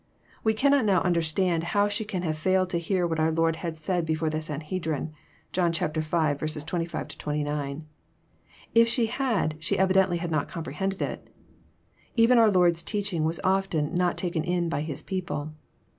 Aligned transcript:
We 0.43 0.55
cannot 0.55 0.83
now 0.85 1.01
understand 1.01 1.63
how 1.77 1.87
she 1.87 2.05
can 2.05 2.23
have 2.23 2.35
failed 2.35 2.71
to 2.71 2.79
hear 2.79 3.05
what 3.05 3.19
our 3.19 3.29
Lord 3.29 3.57
had 3.57 3.77
said 3.77 4.03
before 4.03 4.31
the 4.31 4.41
Sanhedrim. 4.41 5.11
(John 5.51 5.71
v. 5.71 5.77
25— 5.89 6.39
29.) 7.19 7.85
If 8.73 8.87
she 8.87 9.05
had, 9.05 9.57
she 9.59 9.77
evidently 9.77 10.17
had 10.17 10.31
not 10.31 10.49
comprehended 10.49 11.03
it. 11.03 11.29
Even 12.15 12.39
our 12.39 12.49
Lord's 12.49 12.81
teaching 12.81 13.25
was 13.25 13.39
often 13.43 13.93
not 13.93 14.17
taken 14.17 14.43
in 14.43 14.69
by 14.69 14.81
His 14.81 15.03
people 15.03 15.53